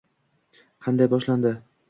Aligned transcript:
Qanday 0.87 1.11
boshlandi? 1.13 1.55